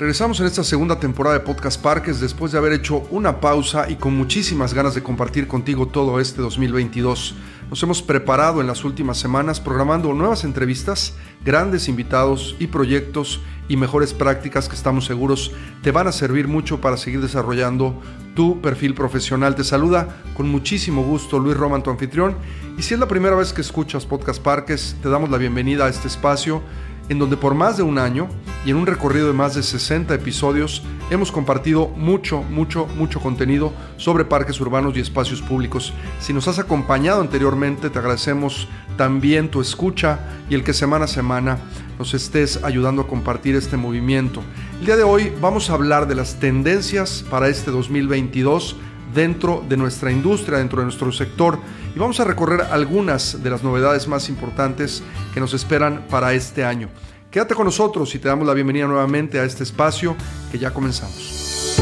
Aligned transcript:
Regresamos 0.00 0.40
en 0.40 0.46
esta 0.46 0.64
segunda 0.64 0.98
temporada 0.98 1.38
de 1.38 1.44
Podcast 1.44 1.78
Parques 1.78 2.20
después 2.20 2.52
de 2.52 2.56
haber 2.56 2.72
hecho 2.72 3.06
una 3.10 3.38
pausa 3.38 3.90
y 3.90 3.96
con 3.96 4.16
muchísimas 4.16 4.72
ganas 4.72 4.94
de 4.94 5.02
compartir 5.02 5.46
contigo 5.46 5.88
todo 5.88 6.20
este 6.20 6.40
2022. 6.40 7.34
Nos 7.68 7.82
hemos 7.82 8.00
preparado 8.00 8.62
en 8.62 8.66
las 8.66 8.82
últimas 8.82 9.18
semanas 9.18 9.60
programando 9.60 10.14
nuevas 10.14 10.44
entrevistas, 10.44 11.12
grandes 11.44 11.86
invitados 11.86 12.56
y 12.58 12.68
proyectos 12.68 13.42
y 13.68 13.76
mejores 13.76 14.14
prácticas 14.14 14.70
que 14.70 14.74
estamos 14.74 15.04
seguros 15.04 15.52
te 15.82 15.90
van 15.90 16.06
a 16.06 16.12
servir 16.12 16.48
mucho 16.48 16.80
para 16.80 16.96
seguir 16.96 17.20
desarrollando 17.20 18.00
tu 18.34 18.62
perfil 18.62 18.94
profesional. 18.94 19.54
Te 19.54 19.64
saluda 19.64 20.22
con 20.34 20.48
muchísimo 20.48 21.02
gusto 21.02 21.38
Luis 21.38 21.58
Roman, 21.58 21.82
tu 21.82 21.90
anfitrión. 21.90 22.36
Y 22.78 22.82
si 22.82 22.94
es 22.94 23.00
la 23.00 23.06
primera 23.06 23.36
vez 23.36 23.52
que 23.52 23.60
escuchas 23.60 24.06
Podcast 24.06 24.42
Parques, 24.42 24.96
te 25.02 25.10
damos 25.10 25.28
la 25.28 25.36
bienvenida 25.36 25.84
a 25.84 25.88
este 25.90 26.08
espacio 26.08 26.62
en 27.10 27.18
donde 27.18 27.36
por 27.36 27.54
más 27.54 27.76
de 27.76 27.82
un 27.82 27.98
año 27.98 28.28
y 28.64 28.70
en 28.70 28.76
un 28.76 28.86
recorrido 28.86 29.26
de 29.26 29.32
más 29.32 29.54
de 29.56 29.64
60 29.64 30.14
episodios 30.14 30.82
hemos 31.10 31.32
compartido 31.32 31.88
mucho, 31.88 32.42
mucho, 32.44 32.86
mucho 32.96 33.20
contenido 33.20 33.72
sobre 33.96 34.24
parques 34.24 34.60
urbanos 34.60 34.96
y 34.96 35.00
espacios 35.00 35.42
públicos. 35.42 35.92
Si 36.20 36.32
nos 36.32 36.46
has 36.46 36.60
acompañado 36.60 37.20
anteriormente, 37.20 37.90
te 37.90 37.98
agradecemos 37.98 38.68
también 38.96 39.50
tu 39.50 39.60
escucha 39.60 40.20
y 40.48 40.54
el 40.54 40.62
que 40.62 40.72
semana 40.72 41.06
a 41.06 41.08
semana 41.08 41.58
nos 41.98 42.14
estés 42.14 42.62
ayudando 42.62 43.02
a 43.02 43.08
compartir 43.08 43.56
este 43.56 43.76
movimiento. 43.76 44.40
El 44.78 44.86
día 44.86 44.96
de 44.96 45.02
hoy 45.02 45.32
vamos 45.40 45.68
a 45.68 45.74
hablar 45.74 46.06
de 46.06 46.14
las 46.14 46.38
tendencias 46.38 47.24
para 47.28 47.48
este 47.48 47.72
2022 47.72 48.76
dentro 49.14 49.64
de 49.68 49.76
nuestra 49.76 50.10
industria, 50.10 50.58
dentro 50.58 50.78
de 50.80 50.84
nuestro 50.84 51.10
sector 51.12 51.58
y 51.94 51.98
vamos 51.98 52.20
a 52.20 52.24
recorrer 52.24 52.62
algunas 52.70 53.42
de 53.42 53.50
las 53.50 53.62
novedades 53.62 54.06
más 54.08 54.28
importantes 54.28 55.02
que 55.34 55.40
nos 55.40 55.54
esperan 55.54 56.06
para 56.08 56.32
este 56.32 56.64
año. 56.64 56.88
Quédate 57.30 57.54
con 57.54 57.64
nosotros 57.64 58.14
y 58.14 58.18
te 58.18 58.28
damos 58.28 58.46
la 58.46 58.54
bienvenida 58.54 58.86
nuevamente 58.86 59.38
a 59.38 59.44
este 59.44 59.62
espacio 59.62 60.16
que 60.50 60.58
ya 60.58 60.72
comenzamos. 60.72 61.76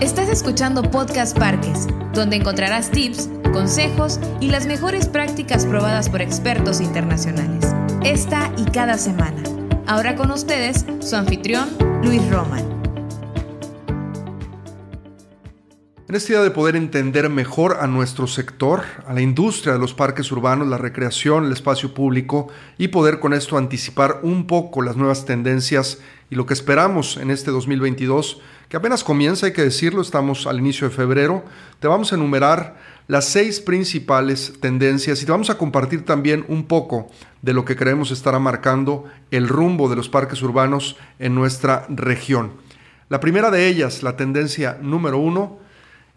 Estás 0.00 0.30
escuchando 0.30 0.82
Podcast 0.82 1.38
Parques, 1.38 1.86
donde 2.14 2.36
encontrarás 2.36 2.90
tips, 2.90 3.28
consejos 3.52 4.18
y 4.40 4.48
las 4.48 4.66
mejores 4.66 5.06
prácticas 5.06 5.66
probadas 5.66 6.08
por 6.08 6.22
expertos 6.22 6.80
internacionales. 6.80 7.74
Esta 8.02 8.50
y 8.56 8.64
cada 8.64 8.96
semana. 8.96 9.42
Ahora 9.86 10.16
con 10.16 10.30
ustedes, 10.30 10.86
su 11.00 11.16
anfitrión, 11.16 11.68
Luis 12.02 12.26
Roman. 12.30 12.79
En 16.10 16.16
esta 16.16 16.32
idea 16.32 16.42
de 16.42 16.50
poder 16.50 16.74
entender 16.74 17.30
mejor 17.30 17.76
a 17.80 17.86
nuestro 17.86 18.26
sector, 18.26 18.82
a 19.06 19.14
la 19.14 19.20
industria 19.20 19.74
de 19.74 19.78
los 19.78 19.94
parques 19.94 20.32
urbanos, 20.32 20.66
la 20.66 20.76
recreación, 20.76 21.44
el 21.44 21.52
espacio 21.52 21.94
público 21.94 22.48
y 22.78 22.88
poder 22.88 23.20
con 23.20 23.32
esto 23.32 23.56
anticipar 23.56 24.18
un 24.24 24.48
poco 24.48 24.82
las 24.82 24.96
nuevas 24.96 25.24
tendencias 25.24 26.00
y 26.28 26.34
lo 26.34 26.46
que 26.46 26.54
esperamos 26.54 27.16
en 27.16 27.30
este 27.30 27.52
2022, 27.52 28.40
que 28.68 28.76
apenas 28.76 29.04
comienza, 29.04 29.46
hay 29.46 29.52
que 29.52 29.62
decirlo, 29.62 30.02
estamos 30.02 30.48
al 30.48 30.58
inicio 30.58 30.88
de 30.88 30.96
febrero, 30.96 31.44
te 31.78 31.86
vamos 31.86 32.10
a 32.10 32.16
enumerar 32.16 32.76
las 33.06 33.26
seis 33.26 33.60
principales 33.60 34.54
tendencias 34.58 35.22
y 35.22 35.26
te 35.26 35.30
vamos 35.30 35.48
a 35.48 35.58
compartir 35.58 36.04
también 36.04 36.44
un 36.48 36.64
poco 36.64 37.06
de 37.40 37.52
lo 37.52 37.64
que 37.64 37.76
creemos 37.76 38.10
estará 38.10 38.40
marcando 38.40 39.04
el 39.30 39.46
rumbo 39.46 39.88
de 39.88 39.94
los 39.94 40.08
parques 40.08 40.42
urbanos 40.42 40.96
en 41.20 41.36
nuestra 41.36 41.86
región. 41.88 42.54
La 43.08 43.20
primera 43.20 43.52
de 43.52 43.68
ellas, 43.68 44.02
la 44.02 44.16
tendencia 44.16 44.76
número 44.82 45.16
uno, 45.18 45.69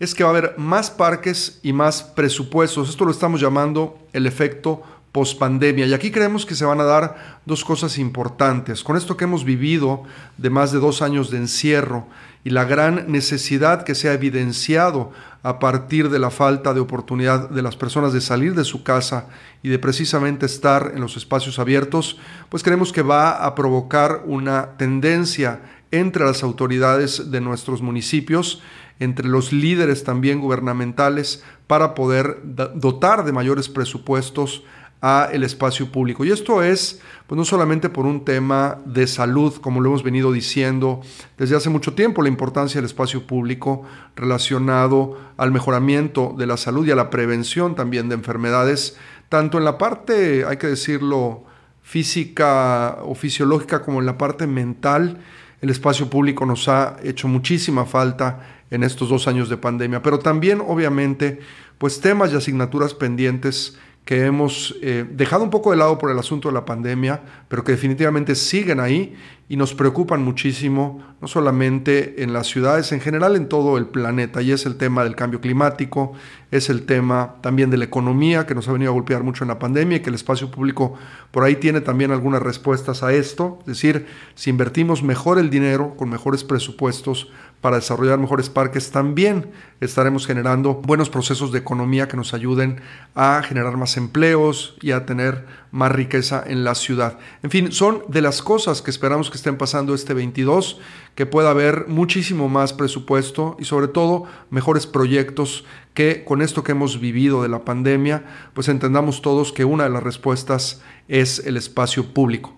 es 0.03 0.13
que 0.13 0.23
va 0.23 0.31
a 0.31 0.37
haber 0.37 0.55
más 0.57 0.91
parques 0.91 1.59
y 1.63 1.71
más 1.73 2.03
presupuestos. 2.03 2.89
Esto 2.89 3.05
lo 3.05 3.11
estamos 3.11 3.39
llamando 3.39 3.97
el 4.11 4.25
efecto 4.25 4.83
pospandemia. 5.13 5.85
Y 5.85 5.93
aquí 5.93 6.11
creemos 6.11 6.45
que 6.45 6.55
se 6.55 6.65
van 6.65 6.81
a 6.81 6.83
dar 6.83 7.39
dos 7.45 7.63
cosas 7.63 7.97
importantes. 7.97 8.83
Con 8.83 8.97
esto 8.97 9.15
que 9.15 9.23
hemos 9.23 9.45
vivido 9.45 10.03
de 10.37 10.49
más 10.49 10.71
de 10.71 10.79
dos 10.79 11.01
años 11.01 11.29
de 11.31 11.37
encierro 11.37 12.07
y 12.43 12.49
la 12.49 12.65
gran 12.65 13.09
necesidad 13.09 13.83
que 13.83 13.95
se 13.95 14.09
ha 14.09 14.13
evidenciado 14.13 15.11
a 15.43 15.59
partir 15.59 16.09
de 16.09 16.19
la 16.19 16.31
falta 16.31 16.73
de 16.73 16.79
oportunidad 16.79 17.49
de 17.49 17.61
las 17.61 17.75
personas 17.75 18.11
de 18.11 18.21
salir 18.21 18.55
de 18.55 18.63
su 18.63 18.83
casa 18.83 19.27
y 19.61 19.69
de 19.69 19.79
precisamente 19.79 20.45
estar 20.45 20.91
en 20.95 21.01
los 21.01 21.15
espacios 21.15 21.59
abiertos, 21.59 22.17
pues 22.49 22.63
creemos 22.63 22.91
que 22.91 23.01
va 23.03 23.45
a 23.45 23.55
provocar 23.55 24.23
una 24.25 24.71
tendencia 24.77 25.61
entre 25.91 26.25
las 26.25 26.43
autoridades 26.43 27.29
de 27.29 27.39
nuestros 27.39 27.81
municipios 27.81 28.61
entre 28.99 29.27
los 29.27 29.51
líderes 29.51 30.03
también 30.03 30.39
gubernamentales 30.39 31.43
para 31.67 31.95
poder 31.95 32.41
dotar 32.43 33.25
de 33.25 33.31
mayores 33.31 33.69
presupuestos 33.69 34.63
a 35.01 35.27
el 35.33 35.43
espacio 35.43 35.91
público. 35.91 36.23
Y 36.23 36.31
esto 36.31 36.63
es 36.63 37.01
pues 37.27 37.37
no 37.37 37.43
solamente 37.43 37.89
por 37.89 38.05
un 38.05 38.23
tema 38.23 38.79
de 38.85 39.05
salud, 39.05 39.55
como 39.55 39.81
lo 39.81 39.89
hemos 39.89 40.03
venido 40.03 40.31
diciendo 40.31 41.01
desde 41.37 41.55
hace 41.57 41.69
mucho 41.69 41.93
tiempo, 41.93 42.21
la 42.21 42.29
importancia 42.29 42.79
del 42.79 42.85
espacio 42.85 43.27
público 43.27 43.83
relacionado 44.15 45.17
al 45.35 45.51
mejoramiento 45.51 46.33
de 46.37 46.47
la 46.47 46.57
salud 46.57 46.87
y 46.87 46.91
a 46.91 46.95
la 46.95 47.09
prevención 47.09 47.75
también 47.75 48.07
de 48.07 48.15
enfermedades, 48.15 48.97
tanto 49.27 49.57
en 49.57 49.65
la 49.65 49.77
parte, 49.77 50.45
hay 50.45 50.57
que 50.57 50.67
decirlo, 50.67 51.43
física 51.81 52.99
o 53.03 53.13
fisiológica 53.13 53.81
como 53.81 53.99
en 53.99 54.05
la 54.05 54.17
parte 54.17 54.47
mental. 54.47 55.17
El 55.61 55.69
espacio 55.69 56.09
público 56.09 56.45
nos 56.45 56.67
ha 56.67 56.97
hecho 57.03 57.27
muchísima 57.27 57.85
falta 57.85 58.62
en 58.73 58.81
estos 58.81 59.07
dos 59.07 59.27
años 59.27 59.49
de 59.49 59.57
pandemia, 59.57 60.01
pero 60.01 60.17
también 60.17 60.59
obviamente 60.59 61.39
pues 61.77 62.01
temas 62.01 62.33
y 62.33 62.35
asignaturas 62.35 62.95
pendientes 62.95 63.77
que 64.03 64.25
hemos 64.25 64.75
eh, 64.81 65.05
dejado 65.09 65.43
un 65.43 65.49
poco 65.49 65.71
de 65.71 65.77
lado 65.77 65.97
por 65.97 66.09
el 66.11 66.19
asunto 66.19 66.49
de 66.49 66.53
la 66.53 66.65
pandemia, 66.65 67.21
pero 67.47 67.63
que 67.63 67.71
definitivamente 67.71 68.35
siguen 68.35 68.79
ahí 68.79 69.15
y 69.47 69.55
nos 69.55 69.73
preocupan 69.73 70.23
muchísimo, 70.23 71.03
no 71.21 71.27
solamente 71.27 72.23
en 72.23 72.33
las 72.33 72.47
ciudades, 72.47 72.91
en 72.91 72.99
general 72.99 73.35
en 73.35 73.47
todo 73.47 73.77
el 73.77 73.85
planeta, 73.85 74.41
y 74.41 74.51
es 74.51 74.65
el 74.65 74.75
tema 74.75 75.03
del 75.03 75.15
cambio 75.15 75.39
climático, 75.39 76.13
es 76.51 76.69
el 76.69 76.85
tema 76.85 77.35
también 77.41 77.69
de 77.69 77.77
la 77.77 77.85
economía, 77.85 78.45
que 78.45 78.55
nos 78.55 78.67
ha 78.67 78.73
venido 78.73 78.91
a 78.91 78.93
golpear 78.95 79.23
mucho 79.23 79.43
en 79.43 79.49
la 79.49 79.59
pandemia 79.59 79.97
y 79.97 79.99
que 80.01 80.09
el 80.09 80.15
espacio 80.15 80.49
público 80.49 80.95
por 81.31 81.43
ahí 81.43 81.57
tiene 81.57 81.79
también 81.79 82.11
algunas 82.11 82.41
respuestas 82.41 83.03
a 83.03 83.13
esto, 83.13 83.59
es 83.61 83.67
decir, 83.67 84.07
si 84.35 84.49
invertimos 84.49 85.03
mejor 85.03 85.37
el 85.37 85.49
dinero, 85.49 85.95
con 85.95 86.09
mejores 86.09 86.43
presupuestos, 86.43 87.29
para 87.63 87.77
desarrollar 87.77 88.19
mejores 88.19 88.49
parques, 88.49 88.91
también 88.91 89.49
estaremos 89.79 90.27
generando 90.27 90.73
buenos 90.73 91.09
procesos 91.09 91.53
de 91.53 91.59
economía 91.59 92.09
que 92.09 92.17
nos 92.17 92.33
ayuden 92.33 92.81
a 93.15 93.41
generar 93.41 93.77
más 93.77 93.95
empleos 93.95 94.75
y 94.81 94.91
a 94.91 95.05
tener 95.05 95.45
más 95.71 95.89
riqueza 95.89 96.43
en 96.45 96.65
la 96.65 96.75
ciudad. 96.75 97.19
En 97.41 97.51
fin, 97.51 97.71
son 97.71 98.03
de 98.09 98.21
las 98.21 98.41
cosas 98.41 98.81
que 98.81 98.91
esperamos 98.91 99.29
que 99.29 99.37
estén 99.37 99.57
pasando 99.57 99.95
este 99.95 100.13
22, 100.13 100.81
que 101.15 101.25
pueda 101.25 101.51
haber 101.51 101.87
muchísimo 101.87 102.49
más 102.49 102.73
presupuesto 102.73 103.55
y 103.57 103.63
sobre 103.63 103.87
todo 103.87 104.25
mejores 104.49 104.85
proyectos 104.85 105.63
que 105.93 106.25
con 106.25 106.41
esto 106.41 106.65
que 106.65 106.73
hemos 106.73 106.99
vivido 106.99 107.43
de 107.43 107.47
la 107.47 107.63
pandemia, 107.63 108.25
pues 108.53 108.67
entendamos 108.67 109.21
todos 109.21 109.53
que 109.53 109.63
una 109.63 109.85
de 109.85 109.89
las 109.89 110.03
respuestas 110.03 110.81
es 111.07 111.39
el 111.39 111.55
espacio 111.55 112.13
público. 112.13 112.57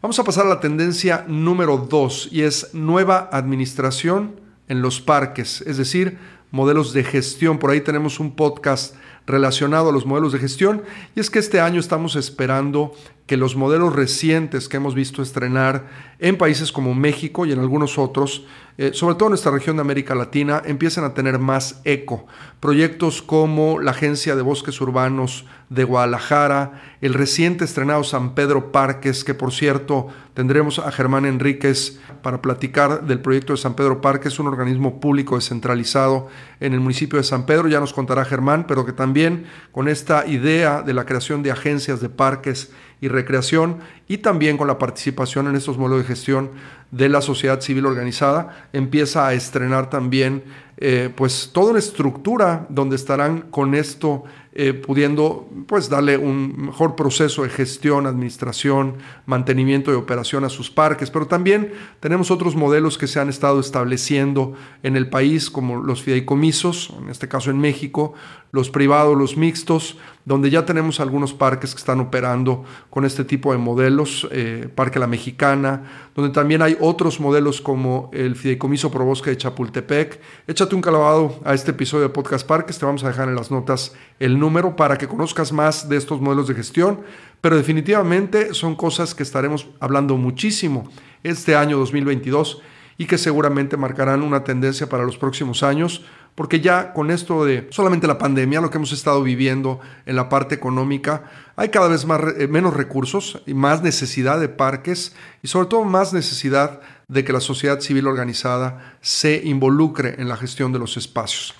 Vamos 0.00 0.16
a 0.20 0.22
pasar 0.22 0.46
a 0.46 0.48
la 0.48 0.60
tendencia 0.60 1.24
número 1.26 1.76
dos 1.76 2.28
y 2.30 2.42
es 2.42 2.72
nueva 2.72 3.28
administración 3.32 4.36
en 4.68 4.80
los 4.80 5.00
parques, 5.00 5.60
es 5.62 5.76
decir, 5.76 6.18
modelos 6.52 6.92
de 6.92 7.02
gestión. 7.02 7.58
Por 7.58 7.72
ahí 7.72 7.80
tenemos 7.80 8.20
un 8.20 8.36
podcast 8.36 8.94
relacionado 9.26 9.88
a 9.88 9.92
los 9.92 10.06
modelos 10.06 10.32
de 10.32 10.38
gestión 10.38 10.84
y 11.16 11.20
es 11.20 11.30
que 11.30 11.40
este 11.40 11.58
año 11.58 11.80
estamos 11.80 12.14
esperando 12.14 12.92
que 13.28 13.36
los 13.36 13.54
modelos 13.54 13.94
recientes 13.94 14.68
que 14.68 14.78
hemos 14.78 14.94
visto 14.96 15.22
estrenar 15.22 15.86
en 16.18 16.36
países 16.38 16.72
como 16.72 16.94
México 16.94 17.46
y 17.46 17.52
en 17.52 17.60
algunos 17.60 17.98
otros 17.98 18.46
eh, 18.80 18.92
sobre 18.94 19.16
todo 19.16 19.26
en 19.26 19.30
nuestra 19.30 19.50
región 19.50 19.74
de 19.74 19.80
América 19.80 20.14
Latina, 20.14 20.62
empiezan 20.64 21.02
a 21.02 21.12
tener 21.12 21.40
más 21.40 21.80
eco. 21.82 22.28
Proyectos 22.60 23.22
como 23.22 23.80
la 23.80 23.90
Agencia 23.90 24.36
de 24.36 24.42
Bosques 24.42 24.80
Urbanos 24.80 25.46
de 25.68 25.82
Guadalajara, 25.82 26.80
el 27.00 27.12
reciente 27.12 27.64
estrenado 27.64 28.04
San 28.04 28.36
Pedro 28.36 28.70
Parques, 28.70 29.24
que 29.24 29.34
por 29.34 29.52
cierto 29.52 30.06
tendremos 30.32 30.78
a 30.78 30.92
Germán 30.92 31.26
Enríquez 31.26 31.98
para 32.22 32.40
platicar 32.40 33.02
del 33.02 33.20
proyecto 33.20 33.52
de 33.52 33.56
San 33.56 33.74
Pedro 33.74 34.00
Parques, 34.00 34.38
un 34.38 34.46
organismo 34.46 35.00
público 35.00 35.34
descentralizado 35.34 36.28
en 36.60 36.72
el 36.72 36.78
municipio 36.78 37.18
de 37.18 37.24
San 37.24 37.46
Pedro, 37.46 37.66
ya 37.66 37.80
nos 37.80 37.92
contará 37.92 38.24
Germán, 38.24 38.64
pero 38.68 38.86
que 38.86 38.92
también 38.92 39.46
con 39.72 39.88
esta 39.88 40.24
idea 40.24 40.82
de 40.82 40.94
la 40.94 41.04
creación 41.04 41.42
de 41.42 41.50
agencias 41.50 42.00
de 42.00 42.10
parques 42.10 42.70
y 43.00 43.08
recreación 43.08 43.78
y 44.08 44.18
también 44.18 44.56
con 44.56 44.66
la 44.66 44.78
participación 44.78 45.46
en 45.46 45.54
estos 45.54 45.76
modelos 45.76 46.00
de 46.00 46.08
gestión 46.08 46.50
de 46.90 47.10
la 47.10 47.20
sociedad 47.20 47.60
civil 47.60 47.86
organizada, 47.86 48.68
empieza 48.72 49.28
a 49.28 49.34
estrenar 49.34 49.90
también 49.90 50.42
eh, 50.78 51.12
pues 51.14 51.50
toda 51.52 51.70
una 51.70 51.78
estructura 51.78 52.66
donde 52.70 52.96
estarán 52.96 53.42
con 53.50 53.74
esto 53.74 54.24
eh, 54.60 54.74
pudiendo 54.74 55.48
pues 55.66 55.88
darle 55.88 56.16
un 56.16 56.66
mejor 56.66 56.96
proceso 56.96 57.42
de 57.42 57.48
gestión, 57.48 58.06
administración, 58.06 58.94
mantenimiento 59.26 59.92
y 59.92 59.94
operación 59.94 60.44
a 60.44 60.48
sus 60.48 60.70
parques, 60.70 61.10
pero 61.10 61.26
también 61.26 61.72
tenemos 62.00 62.30
otros 62.30 62.56
modelos 62.56 62.96
que 62.96 63.06
se 63.06 63.20
han 63.20 63.28
estado 63.28 63.60
estableciendo 63.60 64.54
en 64.82 64.96
el 64.96 65.10
país 65.10 65.50
como 65.50 65.76
los 65.76 66.02
fideicomisos, 66.02 66.94
en 67.00 67.10
este 67.10 67.28
caso 67.28 67.50
en 67.50 67.58
México, 67.58 68.14
los 68.50 68.70
privados, 68.70 69.16
los 69.16 69.36
mixtos, 69.36 69.98
donde 70.24 70.50
ya 70.50 70.64
tenemos 70.64 71.00
algunos 71.00 71.34
parques 71.34 71.72
que 71.72 71.78
están 71.78 72.00
operando 72.00 72.64
con 72.90 73.04
este 73.04 73.24
tipo 73.24 73.52
de 73.52 73.58
modelos, 73.58 73.97
eh, 74.30 74.68
Parque 74.74 74.98
La 74.98 75.06
Mexicana, 75.06 76.10
donde 76.14 76.32
también 76.32 76.62
hay 76.62 76.76
otros 76.80 77.20
modelos 77.20 77.60
como 77.60 78.10
el 78.12 78.36
Fideicomiso 78.36 78.90
Probosque 78.90 79.30
de 79.30 79.36
Chapultepec. 79.36 80.20
Échate 80.46 80.74
un 80.74 80.82
calabado 80.82 81.40
a 81.44 81.54
este 81.54 81.72
episodio 81.72 82.04
de 82.04 82.08
Podcast 82.10 82.46
Parques, 82.46 82.78
te 82.78 82.86
vamos 82.86 83.04
a 83.04 83.08
dejar 83.08 83.28
en 83.28 83.34
las 83.34 83.50
notas 83.50 83.94
el 84.20 84.38
número 84.38 84.76
para 84.76 84.98
que 84.98 85.08
conozcas 85.08 85.52
más 85.52 85.88
de 85.88 85.96
estos 85.96 86.20
modelos 86.20 86.48
de 86.48 86.54
gestión, 86.54 87.00
pero 87.40 87.56
definitivamente 87.56 88.54
son 88.54 88.76
cosas 88.76 89.14
que 89.14 89.22
estaremos 89.22 89.66
hablando 89.80 90.16
muchísimo 90.16 90.90
este 91.22 91.56
año 91.56 91.78
2022 91.78 92.62
y 92.98 93.06
que 93.06 93.16
seguramente 93.16 93.76
marcarán 93.76 94.22
una 94.22 94.44
tendencia 94.44 94.88
para 94.88 95.04
los 95.04 95.16
próximos 95.16 95.62
años, 95.62 96.04
porque 96.38 96.60
ya 96.60 96.92
con 96.92 97.10
esto 97.10 97.44
de 97.44 97.66
solamente 97.72 98.06
la 98.06 98.16
pandemia, 98.16 98.60
lo 98.60 98.70
que 98.70 98.76
hemos 98.76 98.92
estado 98.92 99.24
viviendo 99.24 99.80
en 100.06 100.14
la 100.14 100.28
parte 100.28 100.54
económica, 100.54 101.24
hay 101.56 101.70
cada 101.70 101.88
vez 101.88 102.06
más, 102.06 102.20
eh, 102.38 102.46
menos 102.46 102.74
recursos 102.74 103.42
y 103.44 103.54
más 103.54 103.82
necesidad 103.82 104.38
de 104.38 104.48
parques 104.48 105.16
y 105.42 105.48
sobre 105.48 105.66
todo 105.66 105.82
más 105.82 106.12
necesidad 106.12 106.80
de 107.08 107.24
que 107.24 107.32
la 107.32 107.40
sociedad 107.40 107.80
civil 107.80 108.06
organizada 108.06 108.98
se 109.00 109.42
involucre 109.46 110.14
en 110.18 110.28
la 110.28 110.36
gestión 110.36 110.72
de 110.72 110.78
los 110.78 110.96
espacios. 110.96 111.56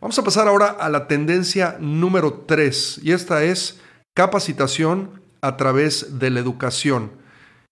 Vamos 0.00 0.18
a 0.18 0.24
pasar 0.24 0.48
ahora 0.48 0.66
a 0.66 0.88
la 0.88 1.06
tendencia 1.06 1.76
número 1.78 2.42
3 2.44 3.02
y 3.04 3.12
esta 3.12 3.44
es 3.44 3.78
capacitación 4.14 5.22
a 5.42 5.56
través 5.56 6.18
de 6.18 6.30
la 6.30 6.40
educación. 6.40 7.12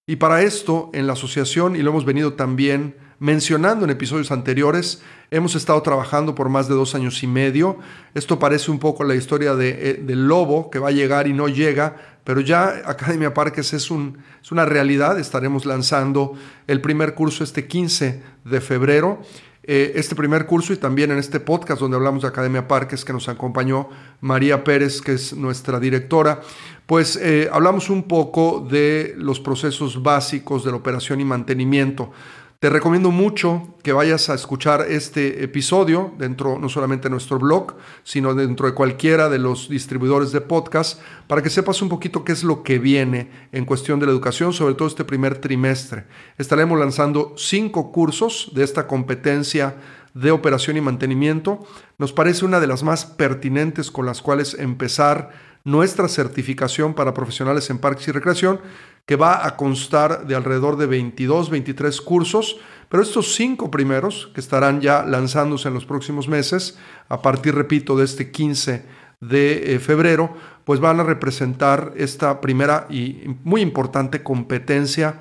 Y 0.06 0.14
para 0.14 0.42
esto, 0.42 0.90
en 0.94 1.08
la 1.08 1.14
asociación, 1.14 1.74
y 1.74 1.82
lo 1.82 1.90
hemos 1.90 2.04
venido 2.04 2.34
también 2.34 2.94
mencionando 3.18 3.84
en 3.84 3.90
episodios 3.90 4.30
anteriores, 4.30 5.02
hemos 5.30 5.54
estado 5.54 5.80
trabajando 5.82 6.34
por 6.34 6.48
más 6.48 6.68
de 6.68 6.74
dos 6.74 6.94
años 6.94 7.22
y 7.22 7.26
medio. 7.26 7.78
Esto 8.14 8.38
parece 8.38 8.70
un 8.70 8.78
poco 8.78 9.04
la 9.04 9.14
historia 9.14 9.54
de, 9.54 9.90
eh, 9.90 9.94
del 10.02 10.28
lobo 10.28 10.70
que 10.70 10.78
va 10.78 10.88
a 10.88 10.92
llegar 10.92 11.26
y 11.26 11.32
no 11.32 11.48
llega, 11.48 11.96
pero 12.24 12.40
ya 12.40 12.82
Academia 12.84 13.32
Parques 13.32 13.72
es, 13.72 13.90
un, 13.90 14.18
es 14.42 14.52
una 14.52 14.64
realidad. 14.64 15.18
Estaremos 15.18 15.64
lanzando 15.64 16.34
el 16.66 16.80
primer 16.80 17.14
curso 17.14 17.44
este 17.44 17.66
15 17.66 18.22
de 18.44 18.60
febrero. 18.60 19.20
Eh, 19.68 19.98
este 19.98 20.14
primer 20.14 20.46
curso 20.46 20.72
y 20.72 20.76
también 20.76 21.10
en 21.10 21.18
este 21.18 21.40
podcast 21.40 21.80
donde 21.80 21.96
hablamos 21.96 22.22
de 22.22 22.28
Academia 22.28 22.68
Parques 22.68 23.04
que 23.04 23.12
nos 23.12 23.28
acompañó 23.28 23.88
María 24.20 24.62
Pérez, 24.62 25.00
que 25.00 25.14
es 25.14 25.32
nuestra 25.32 25.80
directora, 25.80 26.40
pues 26.86 27.16
eh, 27.16 27.48
hablamos 27.52 27.90
un 27.90 28.04
poco 28.04 28.64
de 28.70 29.14
los 29.16 29.40
procesos 29.40 30.04
básicos 30.04 30.64
de 30.64 30.70
la 30.70 30.76
operación 30.76 31.20
y 31.20 31.24
mantenimiento. 31.24 32.12
Te 32.58 32.70
recomiendo 32.70 33.10
mucho 33.10 33.74
que 33.82 33.92
vayas 33.92 34.30
a 34.30 34.34
escuchar 34.34 34.86
este 34.88 35.44
episodio 35.44 36.14
dentro 36.16 36.58
no 36.58 36.70
solamente 36.70 37.04
de 37.04 37.10
nuestro 37.10 37.38
blog, 37.38 37.76
sino 38.02 38.34
dentro 38.34 38.66
de 38.66 38.72
cualquiera 38.72 39.28
de 39.28 39.38
los 39.38 39.68
distribuidores 39.68 40.32
de 40.32 40.40
podcast, 40.40 40.98
para 41.26 41.42
que 41.42 41.50
sepas 41.50 41.82
un 41.82 41.90
poquito 41.90 42.24
qué 42.24 42.32
es 42.32 42.44
lo 42.44 42.62
que 42.62 42.78
viene 42.78 43.30
en 43.52 43.66
cuestión 43.66 44.00
de 44.00 44.06
la 44.06 44.12
educación, 44.12 44.54
sobre 44.54 44.74
todo 44.74 44.88
este 44.88 45.04
primer 45.04 45.36
trimestre. 45.38 46.06
Estaremos 46.38 46.78
lanzando 46.78 47.34
cinco 47.36 47.92
cursos 47.92 48.50
de 48.54 48.64
esta 48.64 48.86
competencia 48.86 49.76
de 50.14 50.30
operación 50.30 50.78
y 50.78 50.80
mantenimiento. 50.80 51.66
Nos 51.98 52.14
parece 52.14 52.46
una 52.46 52.58
de 52.58 52.68
las 52.68 52.82
más 52.82 53.04
pertinentes 53.04 53.90
con 53.90 54.06
las 54.06 54.22
cuales 54.22 54.54
empezar 54.58 55.55
nuestra 55.66 56.06
certificación 56.06 56.94
para 56.94 57.12
profesionales 57.12 57.68
en 57.70 57.78
parques 57.78 58.06
y 58.06 58.12
recreación, 58.12 58.60
que 59.04 59.16
va 59.16 59.44
a 59.44 59.56
constar 59.56 60.24
de 60.24 60.36
alrededor 60.36 60.76
de 60.76 60.86
22, 60.86 61.50
23 61.50 62.00
cursos, 62.02 62.56
pero 62.88 63.02
estos 63.02 63.34
cinco 63.34 63.68
primeros, 63.68 64.30
que 64.32 64.40
estarán 64.40 64.80
ya 64.80 65.04
lanzándose 65.04 65.66
en 65.66 65.74
los 65.74 65.84
próximos 65.84 66.28
meses, 66.28 66.78
a 67.08 67.20
partir, 67.20 67.56
repito, 67.56 67.96
de 67.96 68.04
este 68.04 68.30
15 68.30 68.84
de 69.20 69.74
eh, 69.74 69.80
febrero, 69.80 70.36
pues 70.64 70.78
van 70.78 71.00
a 71.00 71.02
representar 71.02 71.92
esta 71.96 72.40
primera 72.40 72.86
y 72.88 73.24
muy 73.42 73.60
importante 73.60 74.22
competencia 74.22 75.20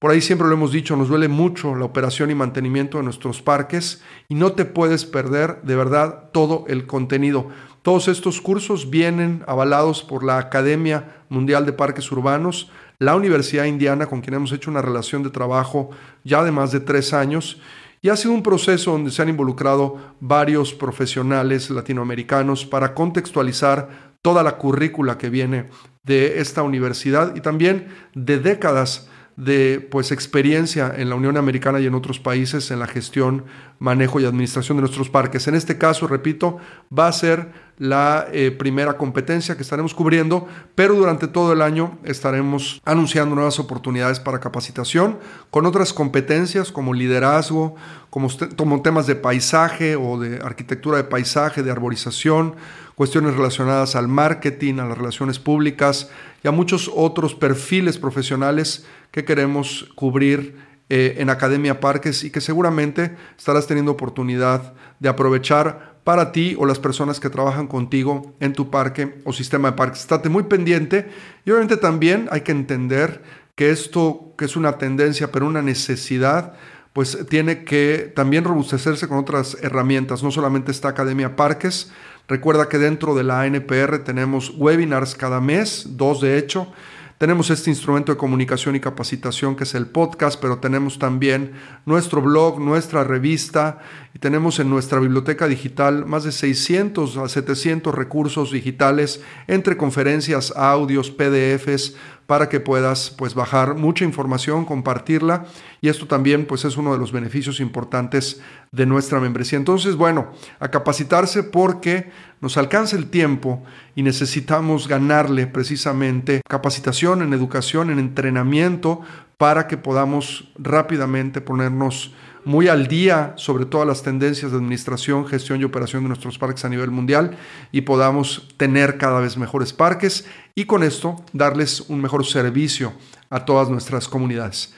por 0.00 0.10
ahí 0.10 0.22
siempre 0.22 0.48
lo 0.48 0.54
hemos 0.54 0.72
dicho, 0.72 0.96
nos 0.96 1.08
duele 1.08 1.28
mucho 1.28 1.74
la 1.74 1.84
operación 1.84 2.30
y 2.30 2.34
mantenimiento 2.34 2.96
de 2.96 3.04
nuestros 3.04 3.42
parques 3.42 4.02
y 4.30 4.34
no 4.34 4.52
te 4.52 4.64
puedes 4.64 5.04
perder 5.04 5.60
de 5.60 5.76
verdad 5.76 6.30
todo 6.32 6.64
el 6.68 6.86
contenido. 6.86 7.50
Todos 7.82 8.08
estos 8.08 8.42
cursos 8.42 8.90
vienen 8.90 9.42
avalados 9.46 10.02
por 10.02 10.22
la 10.22 10.36
Academia 10.36 11.22
Mundial 11.30 11.64
de 11.64 11.72
Parques 11.72 12.12
Urbanos, 12.12 12.70
la 12.98 13.14
Universidad 13.16 13.64
Indiana, 13.64 14.04
con 14.04 14.20
quien 14.20 14.34
hemos 14.34 14.52
hecho 14.52 14.70
una 14.70 14.82
relación 14.82 15.22
de 15.22 15.30
trabajo 15.30 15.88
ya 16.22 16.44
de 16.44 16.50
más 16.50 16.72
de 16.72 16.80
tres 16.80 17.14
años. 17.14 17.58
Y 18.02 18.10
ha 18.10 18.16
sido 18.16 18.34
un 18.34 18.42
proceso 18.42 18.92
donde 18.92 19.10
se 19.10 19.22
han 19.22 19.30
involucrado 19.30 19.96
varios 20.20 20.74
profesionales 20.74 21.70
latinoamericanos 21.70 22.66
para 22.66 22.94
contextualizar 22.94 24.10
toda 24.20 24.42
la 24.42 24.58
currícula 24.58 25.16
que 25.16 25.30
viene 25.30 25.70
de 26.02 26.40
esta 26.40 26.62
universidad 26.62 27.34
y 27.34 27.40
también 27.40 27.88
de 28.14 28.38
décadas 28.38 29.08
de 29.40 29.80
pues 29.90 30.12
experiencia 30.12 30.92
en 30.94 31.08
la 31.08 31.14
Unión 31.14 31.38
Americana 31.38 31.80
y 31.80 31.86
en 31.86 31.94
otros 31.94 32.20
países 32.20 32.70
en 32.70 32.78
la 32.78 32.86
gestión, 32.86 33.46
manejo 33.78 34.20
y 34.20 34.26
administración 34.26 34.76
de 34.76 34.82
nuestros 34.82 35.08
parques. 35.08 35.48
En 35.48 35.54
este 35.54 35.78
caso, 35.78 36.06
repito, 36.06 36.58
va 36.96 37.08
a 37.08 37.12
ser 37.12 37.69
la 37.80 38.28
eh, 38.30 38.50
primera 38.50 38.98
competencia 38.98 39.56
que 39.56 39.62
estaremos 39.62 39.94
cubriendo, 39.94 40.46
pero 40.74 40.94
durante 40.94 41.28
todo 41.28 41.54
el 41.54 41.62
año 41.62 41.98
estaremos 42.04 42.78
anunciando 42.84 43.34
nuevas 43.34 43.58
oportunidades 43.58 44.20
para 44.20 44.38
capacitación 44.38 45.18
con 45.48 45.64
otras 45.64 45.94
competencias 45.94 46.72
como 46.72 46.92
liderazgo, 46.92 47.76
como, 48.10 48.82
temas 48.82 49.06
de 49.06 49.16
paisaje 49.16 49.96
o 49.96 50.20
de 50.20 50.40
arquitectura 50.44 50.98
de 50.98 51.04
paisaje, 51.04 51.62
de 51.62 51.70
arborización, 51.70 52.54
cuestiones 52.96 53.34
relacionadas 53.34 53.96
al 53.96 54.08
marketing, 54.08 54.74
a 54.74 54.84
las 54.84 54.98
relaciones 54.98 55.38
públicas 55.38 56.10
y 56.44 56.48
a 56.48 56.50
muchos 56.50 56.90
otros 56.94 57.34
perfiles 57.34 57.96
profesionales 57.96 58.84
que 59.10 59.24
queremos 59.24 59.90
cubrir 59.94 60.54
eh, 60.90 61.14
en 61.16 61.30
Academia 61.30 61.80
Parques 61.80 62.24
y 62.24 62.30
que 62.30 62.42
seguramente 62.42 63.16
estarás 63.38 63.66
teniendo 63.66 63.92
oportunidad 63.92 64.74
de 64.98 65.08
aprovechar 65.08 65.89
para 66.04 66.32
ti 66.32 66.56
o 66.58 66.66
las 66.66 66.78
personas 66.78 67.20
que 67.20 67.30
trabajan 67.30 67.66
contigo 67.66 68.34
en 68.40 68.52
tu 68.52 68.70
parque 68.70 69.20
o 69.24 69.32
sistema 69.32 69.70
de 69.70 69.76
parques. 69.76 70.00
Estate 70.00 70.28
muy 70.28 70.44
pendiente 70.44 71.10
y 71.44 71.50
obviamente 71.50 71.76
también 71.76 72.28
hay 72.30 72.40
que 72.40 72.52
entender 72.52 73.22
que 73.54 73.70
esto, 73.70 74.32
que 74.38 74.46
es 74.46 74.56
una 74.56 74.78
tendencia, 74.78 75.30
pero 75.30 75.46
una 75.46 75.62
necesidad, 75.62 76.54
pues 76.92 77.26
tiene 77.28 77.64
que 77.64 78.12
también 78.16 78.44
robustecerse 78.44 79.06
con 79.06 79.18
otras 79.18 79.56
herramientas, 79.62 80.22
no 80.22 80.30
solamente 80.30 80.70
esta 80.70 80.88
Academia 80.88 81.36
Parques. 81.36 81.92
Recuerda 82.26 82.68
que 82.68 82.78
dentro 82.78 83.14
de 83.14 83.24
la 83.24 83.42
ANPR 83.42 83.98
tenemos 83.98 84.54
webinars 84.56 85.14
cada 85.14 85.40
mes, 85.40 85.84
dos 85.90 86.20
de 86.20 86.38
hecho, 86.38 86.72
tenemos 87.20 87.50
este 87.50 87.68
instrumento 87.68 88.12
de 88.12 88.16
comunicación 88.16 88.76
y 88.76 88.80
capacitación 88.80 89.54
que 89.54 89.64
es 89.64 89.74
el 89.74 89.86
podcast, 89.86 90.40
pero 90.40 90.56
tenemos 90.56 90.98
también 90.98 91.52
nuestro 91.84 92.22
blog, 92.22 92.58
nuestra 92.58 93.04
revista 93.04 93.80
y 94.14 94.18
tenemos 94.18 94.58
en 94.58 94.70
nuestra 94.70 95.00
biblioteca 95.00 95.46
digital 95.46 96.06
más 96.06 96.24
de 96.24 96.32
600 96.32 97.18
a 97.18 97.28
700 97.28 97.94
recursos 97.94 98.52
digitales 98.52 99.22
entre 99.48 99.76
conferencias, 99.76 100.54
audios, 100.56 101.10
PDFs 101.10 101.94
para 102.30 102.48
que 102.48 102.60
puedas 102.60 103.10
pues 103.18 103.34
bajar 103.34 103.74
mucha 103.74 104.04
información, 104.04 104.64
compartirla 104.64 105.46
y 105.80 105.88
esto 105.88 106.06
también 106.06 106.46
pues 106.46 106.64
es 106.64 106.76
uno 106.76 106.92
de 106.92 106.98
los 106.98 107.10
beneficios 107.10 107.58
importantes 107.58 108.40
de 108.70 108.86
nuestra 108.86 109.18
membresía. 109.18 109.58
Entonces, 109.58 109.96
bueno, 109.96 110.30
a 110.60 110.68
capacitarse 110.68 111.42
porque 111.42 112.12
nos 112.40 112.56
alcanza 112.56 112.94
el 112.94 113.10
tiempo 113.10 113.64
y 113.96 114.04
necesitamos 114.04 114.86
ganarle 114.86 115.48
precisamente 115.48 116.40
capacitación 116.48 117.22
en 117.22 117.32
educación, 117.32 117.90
en 117.90 117.98
entrenamiento 117.98 119.00
para 119.36 119.66
que 119.66 119.76
podamos 119.76 120.52
rápidamente 120.56 121.40
ponernos 121.40 122.14
muy 122.44 122.68
al 122.68 122.86
día 122.86 123.34
sobre 123.36 123.64
todas 123.64 123.86
las 123.86 124.02
tendencias 124.02 124.50
de 124.50 124.58
administración, 124.58 125.26
gestión 125.26 125.60
y 125.60 125.64
operación 125.64 126.02
de 126.02 126.08
nuestros 126.08 126.38
parques 126.38 126.64
a 126.64 126.68
nivel 126.68 126.90
mundial 126.90 127.36
y 127.72 127.82
podamos 127.82 128.48
tener 128.56 128.98
cada 128.98 129.20
vez 129.20 129.36
mejores 129.36 129.72
parques 129.72 130.26
y 130.54 130.64
con 130.64 130.82
esto 130.82 131.16
darles 131.32 131.80
un 131.88 132.00
mejor 132.00 132.26
servicio 132.26 132.92
a 133.28 133.44
todas 133.44 133.68
nuestras 133.68 134.08
comunidades. 134.08 134.74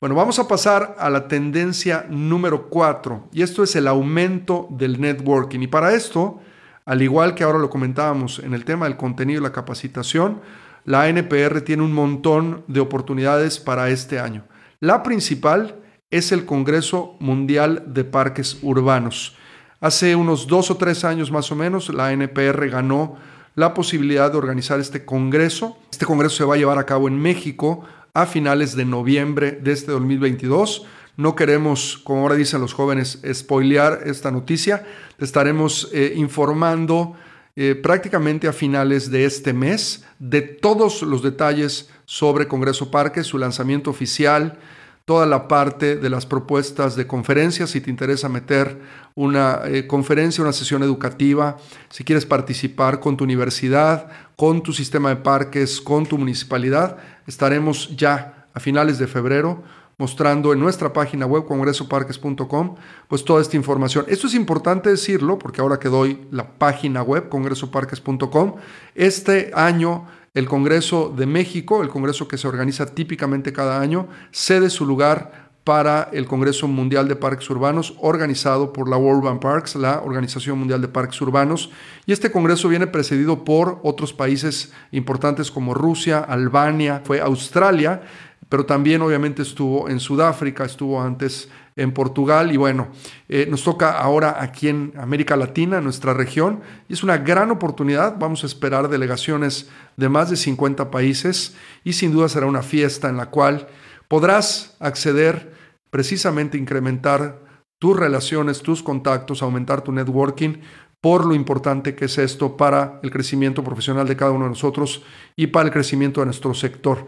Bueno, 0.00 0.16
vamos 0.16 0.38
a 0.38 0.48
pasar 0.48 0.96
a 0.98 1.08
la 1.08 1.28
tendencia 1.28 2.06
número 2.10 2.68
4 2.68 3.28
y 3.32 3.42
esto 3.42 3.62
es 3.62 3.74
el 3.76 3.88
aumento 3.88 4.68
del 4.70 5.00
networking. 5.00 5.60
Y 5.60 5.66
para 5.66 5.94
esto, 5.94 6.40
al 6.84 7.00
igual 7.00 7.34
que 7.34 7.44
ahora 7.44 7.58
lo 7.58 7.70
comentábamos 7.70 8.38
en 8.40 8.52
el 8.52 8.64
tema 8.64 8.86
del 8.86 8.96
contenido 8.96 9.40
y 9.40 9.44
la 9.44 9.52
capacitación, 9.52 10.40
la 10.84 11.08
NPR 11.08 11.62
tiene 11.62 11.82
un 11.82 11.92
montón 11.92 12.64
de 12.66 12.80
oportunidades 12.80 13.58
para 13.58 13.88
este 13.88 14.20
año. 14.20 14.44
La 14.80 15.02
principal 15.02 15.76
es 16.14 16.30
el 16.30 16.44
Congreso 16.44 17.16
Mundial 17.18 17.82
de 17.88 18.04
Parques 18.04 18.58
Urbanos. 18.62 19.34
Hace 19.80 20.14
unos 20.14 20.46
dos 20.46 20.70
o 20.70 20.76
tres 20.76 21.04
años 21.04 21.32
más 21.32 21.50
o 21.50 21.56
menos, 21.56 21.92
la 21.92 22.12
NPR 22.12 22.68
ganó 22.70 23.16
la 23.56 23.74
posibilidad 23.74 24.30
de 24.30 24.38
organizar 24.38 24.78
este 24.78 25.04
Congreso. 25.04 25.76
Este 25.90 26.06
Congreso 26.06 26.36
se 26.36 26.44
va 26.44 26.54
a 26.54 26.56
llevar 26.56 26.78
a 26.78 26.86
cabo 26.86 27.08
en 27.08 27.20
México 27.20 27.84
a 28.12 28.26
finales 28.26 28.76
de 28.76 28.84
noviembre 28.84 29.58
de 29.60 29.72
este 29.72 29.90
2022. 29.90 30.86
No 31.16 31.34
queremos, 31.34 31.98
como 32.04 32.20
ahora 32.20 32.36
dicen 32.36 32.60
los 32.60 32.74
jóvenes, 32.74 33.20
spoilear 33.32 34.02
esta 34.06 34.30
noticia. 34.30 34.86
Te 35.16 35.24
estaremos 35.24 35.90
eh, 35.92 36.12
informando 36.14 37.16
eh, 37.56 37.74
prácticamente 37.74 38.46
a 38.46 38.52
finales 38.52 39.10
de 39.10 39.24
este 39.24 39.52
mes 39.52 40.04
de 40.20 40.42
todos 40.42 41.02
los 41.02 41.24
detalles 41.24 41.90
sobre 42.04 42.46
Congreso 42.46 42.92
Parque, 42.92 43.24
su 43.24 43.36
lanzamiento 43.36 43.90
oficial, 43.90 44.60
toda 45.04 45.26
la 45.26 45.48
parte 45.48 45.96
de 45.96 46.08
las 46.08 46.24
propuestas 46.24 46.96
de 46.96 47.06
conferencias, 47.06 47.70
si 47.70 47.80
te 47.80 47.90
interesa 47.90 48.28
meter 48.28 48.80
una 49.14 49.60
eh, 49.66 49.86
conferencia, 49.86 50.42
una 50.42 50.52
sesión 50.52 50.82
educativa, 50.82 51.56
si 51.90 52.04
quieres 52.04 52.24
participar 52.24 53.00
con 53.00 53.16
tu 53.16 53.24
universidad, 53.24 54.08
con 54.36 54.62
tu 54.62 54.72
sistema 54.72 55.10
de 55.10 55.16
parques, 55.16 55.80
con 55.80 56.06
tu 56.06 56.16
municipalidad, 56.16 56.96
estaremos 57.26 57.94
ya 57.96 58.46
a 58.54 58.60
finales 58.60 58.98
de 58.98 59.06
febrero 59.06 59.62
mostrando 59.98 60.52
en 60.52 60.58
nuestra 60.58 60.92
página 60.92 61.26
web 61.26 61.44
congresoparques.com 61.44 62.76
pues 63.06 63.24
toda 63.24 63.42
esta 63.42 63.56
información. 63.56 64.06
Esto 64.08 64.26
es 64.26 64.34
importante 64.34 64.90
decirlo 64.90 65.38
porque 65.38 65.60
ahora 65.60 65.78
que 65.78 65.88
doy 65.88 66.26
la 66.30 66.58
página 66.58 67.02
web 67.02 67.28
congresoparques.com, 67.28 68.54
este 68.94 69.52
año 69.54 70.06
el 70.34 70.48
Congreso 70.48 71.14
de 71.16 71.26
México, 71.26 71.82
el 71.82 71.88
Congreso 71.88 72.28
que 72.28 72.38
se 72.38 72.48
organiza 72.48 72.86
típicamente 72.86 73.52
cada 73.52 73.80
año, 73.80 74.08
cede 74.32 74.68
su 74.68 74.84
lugar 74.84 75.44
para 75.62 76.10
el 76.12 76.26
Congreso 76.26 76.68
Mundial 76.68 77.08
de 77.08 77.16
Parques 77.16 77.48
Urbanos 77.48 77.94
organizado 78.00 78.72
por 78.72 78.88
la 78.88 78.98
World 78.98 79.22
Urban 79.22 79.40
Parks, 79.40 79.76
la 79.76 80.02
Organización 80.02 80.58
Mundial 80.58 80.82
de 80.82 80.88
Parques 80.88 81.18
Urbanos. 81.22 81.70
Y 82.04 82.12
este 82.12 82.30
Congreso 82.30 82.68
viene 82.68 82.86
precedido 82.86 83.44
por 83.44 83.80
otros 83.82 84.12
países 84.12 84.72
importantes 84.90 85.50
como 85.50 85.72
Rusia, 85.72 86.18
Albania, 86.18 87.00
fue 87.04 87.20
Australia 87.20 88.02
pero 88.48 88.66
también 88.66 89.02
obviamente 89.02 89.42
estuvo 89.42 89.88
en 89.88 89.98
Sudáfrica, 89.98 90.64
estuvo 90.64 91.02
antes 91.02 91.48
en 91.76 91.92
Portugal 91.92 92.52
y 92.52 92.56
bueno, 92.56 92.88
eh, 93.28 93.46
nos 93.50 93.64
toca 93.64 93.98
ahora 93.98 94.40
aquí 94.40 94.68
en 94.68 94.92
América 94.96 95.36
Latina, 95.36 95.78
en 95.78 95.84
nuestra 95.84 96.14
región, 96.14 96.60
y 96.88 96.92
es 96.92 97.02
una 97.02 97.18
gran 97.18 97.50
oportunidad, 97.50 98.16
vamos 98.18 98.44
a 98.44 98.46
esperar 98.46 98.88
delegaciones 98.88 99.68
de 99.96 100.08
más 100.08 100.30
de 100.30 100.36
50 100.36 100.90
países 100.90 101.56
y 101.82 101.94
sin 101.94 102.12
duda 102.12 102.28
será 102.28 102.46
una 102.46 102.62
fiesta 102.62 103.08
en 103.08 103.16
la 103.16 103.26
cual 103.26 103.66
podrás 104.08 104.76
acceder 104.78 105.52
precisamente 105.90 106.56
a 106.56 106.60
incrementar 106.60 107.40
tus 107.78 107.98
relaciones, 107.98 108.62
tus 108.62 108.82
contactos, 108.82 109.42
aumentar 109.42 109.82
tu 109.82 109.92
networking 109.92 110.58
por 111.00 111.26
lo 111.26 111.34
importante 111.34 111.94
que 111.94 112.06
es 112.06 112.16
esto 112.16 112.56
para 112.56 112.98
el 113.02 113.10
crecimiento 113.10 113.62
profesional 113.62 114.08
de 114.08 114.16
cada 114.16 114.30
uno 114.30 114.44
de 114.44 114.50
nosotros 114.52 115.02
y 115.36 115.48
para 115.48 115.66
el 115.66 115.72
crecimiento 115.72 116.20
de 116.20 116.26
nuestro 116.26 116.54
sector. 116.54 117.06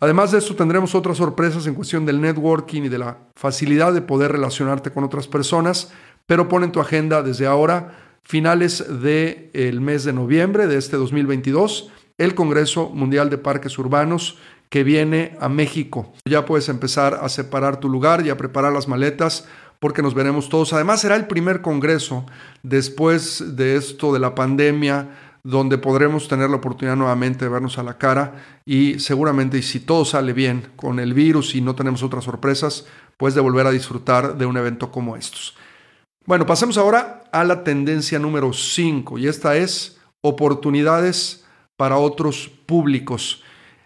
Además 0.00 0.32
de 0.32 0.38
esto, 0.38 0.54
tendremos 0.54 0.94
otras 0.94 1.18
sorpresas 1.18 1.66
en 1.66 1.74
cuestión 1.74 2.04
del 2.04 2.20
networking 2.20 2.82
y 2.82 2.88
de 2.88 2.98
la 2.98 3.18
facilidad 3.36 3.92
de 3.92 4.02
poder 4.02 4.32
relacionarte 4.32 4.90
con 4.90 5.04
otras 5.04 5.28
personas, 5.28 5.92
pero 6.26 6.48
pon 6.48 6.64
en 6.64 6.72
tu 6.72 6.80
agenda 6.80 7.22
desde 7.22 7.46
ahora, 7.46 7.96
finales 8.22 8.84
del 9.02 9.80
mes 9.80 10.04
de 10.04 10.12
noviembre 10.12 10.66
de 10.66 10.78
este 10.78 10.96
2022, 10.96 11.90
el 12.18 12.34
Congreso 12.34 12.90
Mundial 12.90 13.30
de 13.30 13.38
Parques 13.38 13.78
Urbanos 13.78 14.38
que 14.68 14.82
viene 14.82 15.36
a 15.40 15.48
México. 15.48 16.12
Ya 16.24 16.44
puedes 16.44 16.68
empezar 16.68 17.20
a 17.22 17.28
separar 17.28 17.78
tu 17.78 17.88
lugar 17.88 18.26
y 18.26 18.30
a 18.30 18.36
preparar 18.36 18.72
las 18.72 18.88
maletas 18.88 19.46
porque 19.78 20.02
nos 20.02 20.14
veremos 20.14 20.48
todos. 20.48 20.72
Además 20.72 21.00
será 21.00 21.16
el 21.16 21.26
primer 21.26 21.60
congreso 21.60 22.26
después 22.62 23.56
de 23.56 23.76
esto 23.76 24.12
de 24.12 24.18
la 24.18 24.34
pandemia 24.34 25.10
donde 25.44 25.76
podremos 25.76 26.26
tener 26.26 26.48
la 26.48 26.56
oportunidad 26.56 26.96
nuevamente 26.96 27.44
de 27.44 27.50
vernos 27.50 27.78
a 27.78 27.82
la 27.82 27.98
cara 27.98 28.60
y 28.64 28.98
seguramente, 28.98 29.58
y 29.58 29.62
si 29.62 29.80
todo 29.80 30.06
sale 30.06 30.32
bien 30.32 30.72
con 30.74 30.98
el 30.98 31.12
virus 31.12 31.54
y 31.54 31.60
no 31.60 31.74
tenemos 31.74 32.02
otras 32.02 32.24
sorpresas, 32.24 32.86
pues 33.18 33.34
de 33.34 33.42
volver 33.42 33.66
a 33.66 33.70
disfrutar 33.70 34.36
de 34.38 34.46
un 34.46 34.56
evento 34.56 34.90
como 34.90 35.16
estos. 35.16 35.54
Bueno, 36.26 36.46
pasemos 36.46 36.78
ahora 36.78 37.24
a 37.30 37.44
la 37.44 37.62
tendencia 37.62 38.18
número 38.18 38.54
5 38.54 39.18
y 39.18 39.26
esta 39.26 39.56
es 39.56 40.00
oportunidades 40.22 41.44
para 41.76 41.98
otros 41.98 42.50
públicos. 42.64 43.42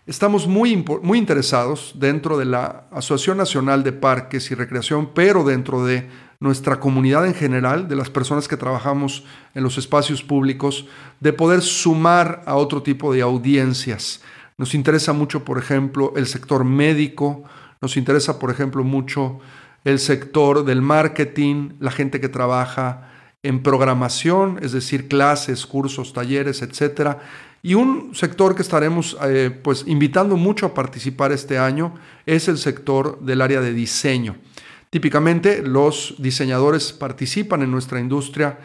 Estamos 0.07 0.47
muy, 0.47 0.83
muy 1.03 1.19
interesados 1.19 1.95
dentro 1.97 2.39
de 2.39 2.45
la 2.45 2.87
Asociación 2.93 3.37
Nacional 3.37 3.83
de 3.83 3.93
Parques 3.93 4.51
y 4.53 4.55
Recreación, 4.55 5.11
pero 5.13 5.43
dentro 5.43 5.85
de 5.85 6.09
nuestra 6.41 6.79
comunidad 6.79 7.27
en 7.27 7.35
general, 7.35 7.89
de 7.89 7.97
las 7.97 8.11
personas 8.11 8.47
que 8.47 8.57
trabajamos 8.57 9.25
en 9.55 9.63
los 9.63 9.77
espacios 9.77 10.23
públicos, 10.23 10.87
de 11.21 11.33
poder 11.33 11.63
sumar 11.63 12.43
a 12.47 12.55
otro 12.55 12.83
tipo 12.83 13.13
de 13.13 13.23
audiencias. 13.23 14.23
Nos 14.57 14.75
interesa 14.75 15.13
mucho, 15.13 15.45
por 15.45 15.59
ejemplo, 15.59 16.13
el 16.17 16.27
sector 16.27 16.65
médico, 16.65 17.45
nos 17.81 17.97
interesa, 17.97 18.39
por 18.39 18.51
ejemplo, 18.51 18.85
mucho 18.85 19.41
el 19.85 19.99
sector 19.99 20.65
del 20.65 20.83
marketing, 20.83 21.71
la 21.81 21.91
gente 21.91 22.21
que 22.21 22.29
trabaja 22.29 23.09
en 23.43 23.63
programación, 23.63 24.59
es 24.63 24.73
decir, 24.73 25.09
clases, 25.09 25.67
cursos, 25.67 26.13
talleres, 26.13 26.63
etcétera. 26.63 27.21
Y 27.63 27.75
un 27.75 28.15
sector 28.15 28.55
que 28.55 28.63
estaremos 28.63 29.17
eh, 29.25 29.51
pues 29.63 29.85
invitando 29.87 30.37
mucho 30.37 30.67
a 30.67 30.75
participar 30.75 31.33
este 31.33 31.59
año 31.59 31.95
es 32.27 32.49
el 32.49 32.59
sector 32.59 33.21
del 33.21 33.41
área 33.41 33.61
de 33.61 33.73
diseño. 33.73 34.37
Típicamente 34.91 35.63
los 35.63 36.15
diseñadores 36.19 36.93
participan 36.93 37.63
en 37.63 37.71
nuestra 37.71 38.01
industria, 38.01 38.59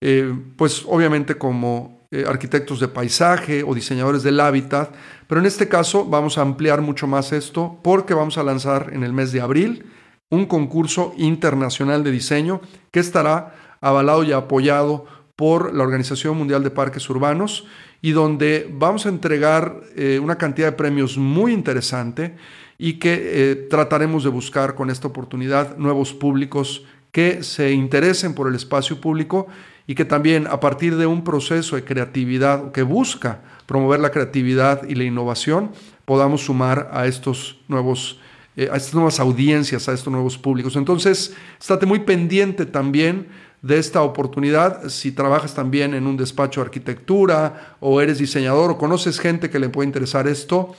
eh, 0.00 0.34
pues 0.56 0.84
obviamente 0.86 1.36
como 1.36 1.98
eh, 2.10 2.24
arquitectos 2.26 2.80
de 2.80 2.88
paisaje 2.88 3.62
o 3.62 3.74
diseñadores 3.74 4.22
del 4.22 4.40
hábitat, 4.40 4.94
pero 5.26 5.40
en 5.40 5.46
este 5.46 5.68
caso 5.68 6.04
vamos 6.04 6.38
a 6.38 6.42
ampliar 6.42 6.80
mucho 6.80 7.06
más 7.06 7.32
esto 7.32 7.78
porque 7.82 8.14
vamos 8.14 8.38
a 8.38 8.42
lanzar 8.42 8.90
en 8.92 9.04
el 9.04 9.12
mes 9.12 9.30
de 9.30 9.40
abril 9.40 9.84
un 10.30 10.46
concurso 10.46 11.14
internacional 11.16 12.02
de 12.02 12.10
diseño 12.10 12.60
que 12.90 13.00
estará 13.00 13.54
avalado 13.80 14.24
y 14.24 14.32
apoyado 14.32 15.06
por 15.36 15.74
la 15.74 15.84
Organización 15.84 16.36
Mundial 16.36 16.64
de 16.64 16.70
Parques 16.70 17.08
Urbanos 17.08 17.66
y 18.02 18.12
donde 18.12 18.68
vamos 18.72 19.06
a 19.06 19.10
entregar 19.10 19.82
eh, 19.94 20.18
una 20.18 20.36
cantidad 20.36 20.68
de 20.68 20.76
premios 20.76 21.16
muy 21.16 21.52
interesante 21.52 22.36
y 22.78 22.94
que 22.94 23.50
eh, 23.50 23.56
trataremos 23.68 24.22
de 24.22 24.30
buscar 24.30 24.76
con 24.76 24.88
esta 24.88 25.08
oportunidad 25.08 25.76
nuevos 25.76 26.14
públicos 26.14 26.84
que 27.10 27.42
se 27.42 27.72
interesen 27.72 28.34
por 28.34 28.48
el 28.48 28.54
espacio 28.54 29.00
público 29.00 29.48
y 29.86 29.96
que 29.96 30.04
también 30.04 30.46
a 30.46 30.60
partir 30.60 30.96
de 30.96 31.06
un 31.06 31.24
proceso 31.24 31.74
de 31.74 31.84
creatividad 31.84 32.70
que 32.70 32.82
busca 32.82 33.40
promover 33.66 34.00
la 34.00 34.10
creatividad 34.10 34.88
y 34.88 34.94
la 34.94 35.04
innovación 35.04 35.72
podamos 36.04 36.44
sumar 36.44 36.90
a 36.92 37.06
estos 37.06 37.58
nuevos 37.68 38.20
eh, 38.58 38.68
a 38.72 38.76
estas 38.76 38.94
nuevas 38.94 39.20
audiencias, 39.20 39.88
a 39.88 39.92
estos 39.92 40.12
nuevos 40.12 40.36
públicos. 40.36 40.74
Entonces, 40.74 41.32
estate 41.60 41.86
muy 41.86 42.00
pendiente 42.00 42.66
también 42.66 43.28
de 43.62 43.78
esta 43.78 44.02
oportunidad. 44.02 44.88
Si 44.88 45.12
trabajas 45.12 45.54
también 45.54 45.94
en 45.94 46.08
un 46.08 46.16
despacho 46.16 46.60
de 46.60 46.64
arquitectura 46.66 47.76
o 47.78 48.00
eres 48.00 48.18
diseñador 48.18 48.72
o 48.72 48.76
conoces 48.76 49.20
gente 49.20 49.48
que 49.48 49.60
le 49.60 49.68
puede 49.68 49.86
interesar 49.86 50.26
esto, 50.26 50.74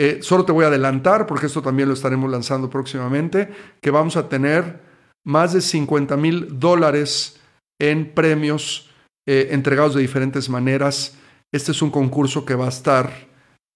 eh, 0.00 0.20
solo 0.22 0.44
te 0.44 0.52
voy 0.52 0.64
a 0.64 0.68
adelantar, 0.68 1.26
porque 1.26 1.46
esto 1.46 1.60
también 1.60 1.88
lo 1.88 1.94
estaremos 1.94 2.30
lanzando 2.30 2.70
próximamente, 2.70 3.48
que 3.80 3.90
vamos 3.90 4.16
a 4.16 4.28
tener 4.28 4.78
más 5.26 5.52
de 5.52 5.60
50 5.60 6.16
mil 6.16 6.60
dólares 6.60 7.40
en 7.80 8.12
premios 8.12 8.90
eh, 9.26 9.48
entregados 9.50 9.96
de 9.96 10.00
diferentes 10.00 10.48
maneras. 10.48 11.18
Este 11.50 11.72
es 11.72 11.82
un 11.82 11.90
concurso 11.90 12.44
que 12.44 12.54
va 12.54 12.66
a 12.66 12.68
estar 12.68 13.10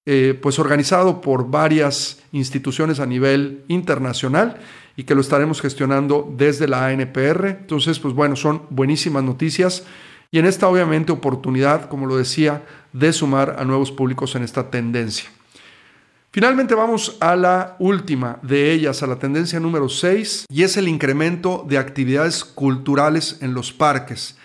eh, 0.07 0.39
pues 0.41 0.61
organizado 0.61 1.21
por 1.21 1.51
varias 1.51 2.23
instituciones 2.31 3.01
a 3.01 3.07
nivel 3.07 3.65
internacional 3.67 4.61
y 4.97 5.03
que 5.03 5.17
lo 5.17 5.23
estaremos 5.23 5.61
gestionando 5.61 6.33
desde 6.37 6.69
la 6.69 6.87
ANPR. 6.87 7.47
Entonces, 7.47 7.99
pues 7.99 8.15
bueno, 8.15 8.37
son 8.37 8.63
buenísimas 8.71 9.25
noticias 9.25 9.87
y 10.31 10.39
en 10.39 10.47
esta 10.47 10.69
obviamente 10.69 11.11
oportunidad, 11.11 11.89
como 11.89 12.07
lo 12.07 12.17
decía, 12.17 12.65
de 12.93 13.13
sumar 13.13 13.57
a 13.59 13.65
nuevos 13.65 13.91
públicos 13.91 14.37
en 14.37 14.45
esta 14.45 14.71
tendencia. 14.71 15.29
Finalmente 16.35 16.75
vamos 16.75 17.19
a 17.21 17.37
la 17.37 17.77
última 17.79 18.39
de 18.41 18.73
ellas, 18.73 19.03
a 19.03 19.07
la 19.07 19.17
tendencia 19.17 19.61
número 19.61 19.91
6, 19.91 20.47
y 20.49 20.63
es 20.63 20.79
el 20.79 20.89
incremento 20.89 21.67
de 21.69 21.77
actividades 21.77 22.43
culturales 22.43 23.37
en 23.43 23.53
los 23.53 23.71
parques. 23.71 24.39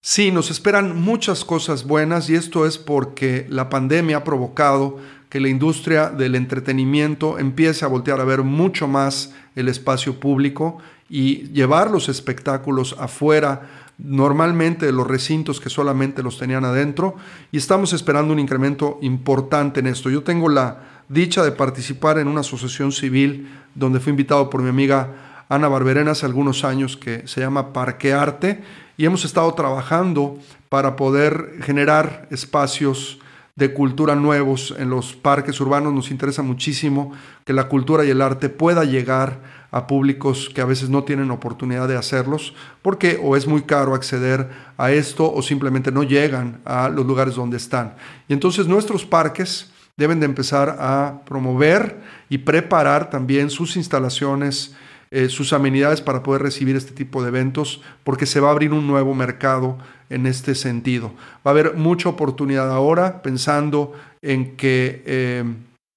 Sí, 0.00 0.30
nos 0.30 0.50
esperan 0.50 0.98
muchas 0.98 1.44
cosas 1.44 1.86
buenas 1.86 2.30
y 2.30 2.34
esto 2.34 2.64
es 2.64 2.78
porque 2.78 3.44
la 3.50 3.68
pandemia 3.68 4.16
ha 4.16 4.24
provocado 4.24 4.96
que 5.28 5.38
la 5.38 5.50
industria 5.50 6.08
del 6.08 6.34
entretenimiento 6.34 7.38
empiece 7.38 7.84
a 7.84 7.88
voltear 7.88 8.22
a 8.22 8.24
ver 8.24 8.42
mucho 8.42 8.88
más 8.88 9.34
el 9.54 9.68
espacio 9.68 10.18
público 10.18 10.78
y 11.10 11.48
llevar 11.52 11.90
los 11.90 12.08
espectáculos 12.08 12.96
afuera 12.98 13.68
normalmente 13.98 14.86
de 14.86 14.92
los 14.92 15.06
recintos 15.06 15.60
que 15.60 15.68
solamente 15.68 16.22
los 16.22 16.38
tenían 16.38 16.64
adentro 16.64 17.16
y 17.52 17.58
estamos 17.58 17.92
esperando 17.92 18.32
un 18.32 18.38
incremento 18.38 18.98
importante 19.02 19.80
en 19.80 19.88
esto. 19.88 20.08
Yo 20.08 20.22
tengo 20.22 20.48
la 20.48 20.97
dicha 21.08 21.42
de 21.42 21.52
participar 21.52 22.18
en 22.18 22.28
una 22.28 22.40
asociación 22.40 22.92
civil 22.92 23.48
donde 23.74 24.00
fui 24.00 24.10
invitado 24.10 24.50
por 24.50 24.62
mi 24.62 24.68
amiga 24.68 25.44
Ana 25.48 25.68
Barberena 25.68 26.10
hace 26.10 26.26
algunos 26.26 26.64
años 26.64 26.96
que 26.96 27.26
se 27.26 27.40
llama 27.40 27.72
Parquearte 27.72 28.62
y 28.98 29.06
hemos 29.06 29.24
estado 29.24 29.52
trabajando 29.54 30.38
para 30.68 30.96
poder 30.96 31.60
generar 31.62 32.28
espacios 32.30 33.18
de 33.56 33.72
cultura 33.72 34.14
nuevos 34.14 34.74
en 34.78 34.90
los 34.90 35.14
parques 35.14 35.60
urbanos. 35.60 35.92
Nos 35.92 36.10
interesa 36.10 36.42
muchísimo 36.42 37.12
que 37.44 37.52
la 37.52 37.68
cultura 37.68 38.04
y 38.04 38.10
el 38.10 38.20
arte 38.20 38.50
pueda 38.50 38.84
llegar 38.84 39.40
a 39.70 39.86
públicos 39.86 40.50
que 40.54 40.60
a 40.60 40.66
veces 40.66 40.90
no 40.90 41.04
tienen 41.04 41.30
oportunidad 41.30 41.88
de 41.88 41.96
hacerlos 41.96 42.54
porque 42.82 43.18
o 43.22 43.36
es 43.36 43.46
muy 43.46 43.62
caro 43.62 43.94
acceder 43.94 44.50
a 44.76 44.92
esto 44.92 45.32
o 45.32 45.42
simplemente 45.42 45.90
no 45.90 46.02
llegan 46.02 46.60
a 46.64 46.88
los 46.88 47.06
lugares 47.06 47.34
donde 47.34 47.56
están. 47.56 47.94
Y 48.28 48.34
entonces 48.34 48.66
nuestros 48.66 49.04
parques 49.04 49.72
deben 49.98 50.20
de 50.20 50.26
empezar 50.26 50.76
a 50.78 51.20
promover 51.26 52.00
y 52.30 52.38
preparar 52.38 53.10
también 53.10 53.50
sus 53.50 53.76
instalaciones, 53.76 54.74
eh, 55.10 55.28
sus 55.28 55.52
amenidades 55.52 56.00
para 56.00 56.22
poder 56.22 56.40
recibir 56.40 56.76
este 56.76 56.92
tipo 56.92 57.20
de 57.20 57.28
eventos, 57.28 57.82
porque 58.04 58.24
se 58.24 58.40
va 58.40 58.48
a 58.48 58.52
abrir 58.52 58.72
un 58.72 58.86
nuevo 58.86 59.14
mercado 59.14 59.76
en 60.08 60.26
este 60.26 60.54
sentido. 60.54 61.12
Va 61.44 61.50
a 61.50 61.50
haber 61.50 61.74
mucha 61.74 62.08
oportunidad 62.08 62.70
ahora 62.70 63.22
pensando 63.22 63.92
en 64.22 64.56
que, 64.56 65.02
eh, 65.04 65.44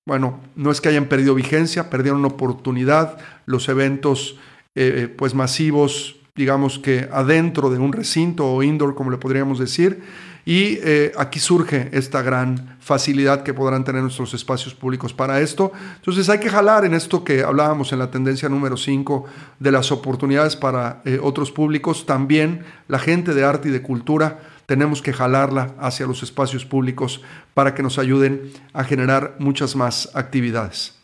bueno, 0.08 0.40
no 0.56 0.72
es 0.72 0.82
que 0.82 0.90
hayan 0.90 1.06
perdido 1.06 1.36
vigencia, 1.36 1.92
perdieron 1.92 2.26
oportunidad 2.26 3.20
los 3.46 3.70
eventos 3.70 4.38
eh, 4.74 5.14
pues 5.16 5.36
masivos, 5.36 6.21
digamos 6.36 6.80
que 6.80 7.08
adentro 7.12 7.70
de 7.70 7.80
un 7.80 7.94
recinto 7.94 8.52
o 8.52 8.64
indoor, 8.64 8.96
como 8.96 9.12
le 9.12 9.18
podríamos 9.18 9.60
decir, 9.60 10.02
y 10.46 10.80
eh, 10.82 11.12
aquí 11.18 11.40
surge 11.40 11.90
esta 11.92 12.22
gran 12.22 12.78
facilidad 12.80 13.44
que 13.44 13.54
podrán 13.54 13.84
tener 13.84 14.02
nuestros 14.02 14.34
espacios 14.34 14.74
públicos 14.74 15.14
para 15.14 15.40
esto. 15.40 15.72
Entonces 15.98 16.30
hay 16.30 16.40
que 16.40 16.50
jalar 16.50 16.84
en 16.84 16.94
esto 16.94 17.24
que 17.24 17.44
hablábamos 17.44 17.94
en 17.94 18.00
la 18.00 18.10
tendencia 18.10 18.50
número 18.50 18.76
5 18.76 19.26
de 19.60 19.72
las 19.72 19.92
oportunidades 19.92 20.56
para 20.56 21.02
eh, 21.06 21.20
otros 21.22 21.52
públicos. 21.52 22.06
También 22.06 22.66
la 22.88 22.98
gente 22.98 23.34
de 23.34 23.44
arte 23.44 23.70
y 23.70 23.72
de 23.72 23.84
cultura 23.84 24.40
tenemos 24.66 25.02
que 25.02 25.14
jalarla 25.14 25.76
hacia 25.80 26.08
los 26.08 26.24
espacios 26.24 26.66
públicos 26.66 27.22
para 27.54 27.76
que 27.76 27.84
nos 27.84 28.00
ayuden 28.00 28.52
a 28.74 28.84
generar 28.84 29.36
muchas 29.38 29.76
más 29.76 30.10
actividades. 30.16 30.96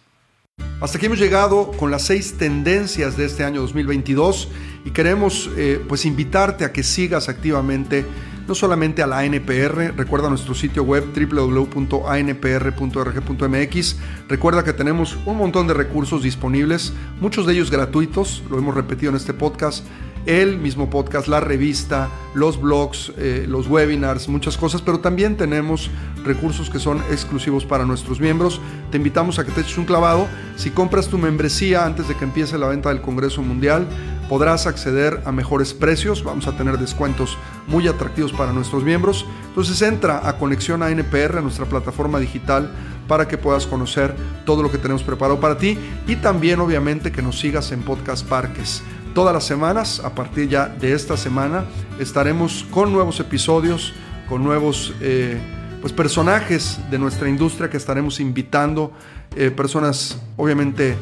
Hasta 0.79 0.98
aquí 0.98 1.07
hemos 1.07 1.19
llegado 1.19 1.72
con 1.72 1.91
las 1.91 2.03
seis 2.03 2.38
tendencias 2.38 3.17
de 3.17 3.25
este 3.25 3.43
año 3.43 3.62
2022 3.62 4.50
y 4.86 4.91
queremos 4.91 5.50
eh, 5.57 5.84
pues 5.88 6.05
invitarte 6.05 6.65
a 6.65 6.72
que 6.72 6.84
sigas 6.84 7.29
activamente 7.29 8.05
no 8.48 8.53
solamente 8.55 9.03
a 9.03 9.07
la 9.07 9.19
ANPR, 9.19 9.93
recuerda 9.98 10.29
nuestro 10.29 10.55
sitio 10.55 10.84
web 10.84 11.03
www.anpr.org.mx, 11.13 13.96
recuerda 14.29 14.63
que 14.63 14.72
tenemos 14.72 15.17
un 15.25 15.38
montón 15.38 15.67
de 15.67 15.74
recursos 15.74 16.24
disponibles, 16.24 16.93
muchos 17.19 17.46
de 17.46 17.51
ellos 17.53 17.69
gratuitos, 17.69 18.41
lo 18.50 18.57
hemos 18.57 18.74
repetido 18.74 19.10
en 19.10 19.17
este 19.17 19.34
podcast, 19.34 19.84
el 20.27 20.60
mismo 20.60 20.89
podcast, 20.89 21.27
la 21.27 21.39
revista, 21.39 22.10
los 22.36 22.60
blogs, 22.60 23.13
eh, 23.17 23.46
los 23.48 23.67
webinars, 23.67 24.27
muchas 24.27 24.57
cosas, 24.57 24.81
pero 24.81 25.00
también 25.00 25.38
tenemos 25.38 25.89
recursos 26.25 26.69
que 26.69 26.79
son 26.79 26.98
exclusivos 27.10 27.65
para 27.65 27.86
nuestros 27.86 28.19
miembros. 28.19 28.60
Te 28.91 28.98
invitamos 28.98 29.39
a 29.39 29.46
que 29.46 29.53
te 29.53 29.62
eches 29.62 29.77
un 29.77 29.86
clavado. 29.86 30.27
Si 30.57 30.72
compras 30.72 31.07
tu 31.07 31.17
membresía 31.17 31.86
antes 31.86 32.10
de 32.10 32.15
que 32.15 32.25
empiece 32.25 32.57
la 32.57 32.67
venta 32.67 32.89
del 32.89 33.01
Congreso 33.01 33.41
Mundial, 33.41 33.88
podrás 34.29 34.67
acceder 34.67 35.22
a 35.25 35.31
mejores 35.31 35.74
precios, 35.74 36.24
vamos 36.24 36.48
a 36.48 36.57
tener 36.57 36.77
descuentos 36.77 37.38
muy 37.67 37.88
atractivos 37.88 38.34
para 38.34 38.53
nuestros 38.53 38.84
miembros. 38.84 39.25
Entonces 39.48 39.81
entra 39.81 40.27
a 40.27 40.38
Conexión 40.38 40.84
a 40.84 40.89
NPR, 40.89 41.38
a 41.38 41.41
nuestra 41.41 41.65
plataforma 41.65 42.19
digital, 42.19 42.72
para 43.07 43.27
que 43.27 43.38
puedas 43.38 43.65
conocer 43.65 44.13
todo 44.46 44.62
lo 44.62 44.72
que 44.72 44.77
tenemos 44.77 45.03
preparado 45.03 45.39
para 45.39 45.57
ti 45.57 45.77
y 46.07 46.17
también 46.17 46.60
obviamente 46.60 47.12
que 47.12 47.22
nos 47.22 47.39
sigas 47.39 47.72
en 47.72 47.81
Podcast 47.81 48.27
Parques. 48.27 48.84
Todas 49.13 49.34
las 49.34 49.46
semanas, 49.46 50.01
a 50.03 50.13
partir 50.13 50.50
ya 50.50 50.67
de 50.67 50.93
esta 50.93 51.17
semana, 51.17 51.65
estaremos 52.00 52.65
con 52.69 52.91
nuevos 52.91 53.19
episodios, 53.19 53.93
con 54.29 54.43
nuevos 54.43 54.93
eh, 55.01 55.39
pues, 55.81 55.93
personajes 55.93 56.79
de 56.91 57.00
nuestra 57.00 57.27
industria 57.29 57.69
que 57.69 57.77
estaremos 57.77 58.19
invitando, 58.19 58.91
eh, 59.36 59.50
personas 59.50 60.19
obviamente 60.36 60.96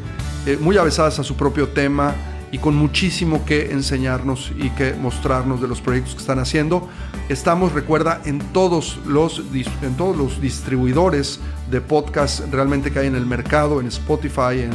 eh, 0.46 0.58
muy 0.62 0.77
avesadas 0.77 1.20
a 1.20 1.24
su 1.24 1.36
propio 1.36 1.67
tema, 1.70 2.13
y 2.55 2.57
con 2.57 2.74
muchísimo 2.74 3.43
que 3.43 3.74
enseñarnos 3.74 4.53
y 4.57 4.69
que 4.69 4.93
mostrarnos 4.93 5.62
de 5.62 5.67
los 5.67 5.81
proyectos 5.81 6.13
que 6.13 6.21
están 6.21 6.39
haciendo. 6.39 6.88
Estamos, 7.27 7.74
recuerda, 7.74 8.21
en 8.24 8.39
todos 8.39 8.97
los, 9.05 9.43
en 9.81 9.97
todos 9.97 10.15
los 10.15 10.39
distribuidores 10.39 11.41
de 11.69 11.81
podcast 11.81 12.50
realmente 12.53 12.91
que 12.91 13.00
hay 13.00 13.07
en 13.07 13.15
el 13.15 13.25
mercado, 13.25 13.81
en 13.81 13.88
Spotify, 13.88 14.62
en, 14.62 14.71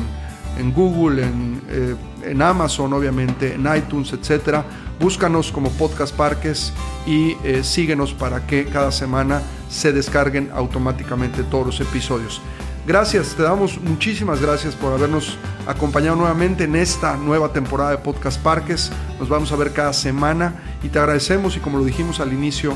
en 0.59 0.75
Google, 0.75 1.23
en, 1.23 1.63
eh, 1.71 1.97
en, 2.25 2.43
Amazon, 2.43 2.93
obviamente, 2.93 3.55
en 3.55 3.67
iTunes, 3.75 4.13
etc. 4.13 4.59
Búscanos 5.01 5.51
como 5.51 5.71
Podcast 5.71 6.15
Parques 6.15 6.75
y 7.07 7.35
eh, 7.45 7.65
síguenos 7.65 8.13
para 8.13 8.47
que 8.47 8.67
cada 8.67 8.93
semana 8.93 9.41
se 9.71 9.95
descarguen 9.95 10.51
automáticamente 10.53 11.45
todos 11.45 11.65
los 11.65 11.81
episodios. 11.81 12.43
Gracias, 12.91 13.37
te 13.37 13.45
damos 13.45 13.81
muchísimas 13.81 14.43
gracias 14.43 14.75
por 14.75 14.93
habernos 14.93 15.37
acompañado 15.69 16.17
nuevamente 16.17 16.65
en 16.65 16.75
esta 16.75 17.17
nueva 17.17 17.53
temporada 17.53 17.93
de 17.93 17.99
Podcast 17.99 18.43
Parques. 18.43 18.91
Nos 19.21 19.29
vamos 19.29 19.53
a 19.53 19.57
ver 19.57 19.73
cada 19.73 19.93
semana 19.93 20.61
y 20.83 20.89
te 20.89 20.99
agradecemos 20.99 21.57
y 21.57 21.61
como 21.61 21.79
lo 21.79 21.85
dijimos 21.85 22.19
al 22.19 22.33
inicio 22.33 22.75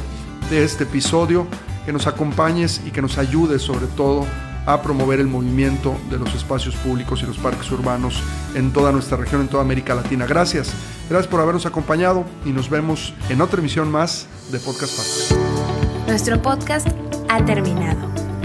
de 0.50 0.62
este 0.62 0.84
episodio, 0.84 1.48
que 1.84 1.92
nos 1.92 2.06
acompañes 2.06 2.80
y 2.86 2.92
que 2.92 3.02
nos 3.02 3.18
ayudes 3.18 3.62
sobre 3.62 3.88
todo 3.88 4.24
a 4.66 4.80
promover 4.82 5.18
el 5.18 5.26
movimiento 5.26 5.96
de 6.08 6.18
los 6.18 6.32
espacios 6.32 6.76
públicos 6.76 7.20
y 7.24 7.26
los 7.26 7.38
parques 7.38 7.68
urbanos 7.72 8.22
en 8.54 8.72
toda 8.72 8.92
nuestra 8.92 9.16
región, 9.16 9.40
en 9.40 9.48
toda 9.48 9.64
América 9.64 9.96
Latina. 9.96 10.26
Gracias, 10.26 10.72
gracias 11.10 11.26
por 11.26 11.40
habernos 11.40 11.66
acompañado 11.66 12.24
y 12.44 12.50
nos 12.50 12.70
vemos 12.70 13.14
en 13.30 13.40
otra 13.40 13.58
emisión 13.58 13.90
más 13.90 14.28
de 14.52 14.60
Podcast 14.60 14.96
Parques. 14.96 15.36
Nuestro 16.06 16.40
podcast 16.40 16.86
ha 17.28 17.44
terminado. 17.44 18.13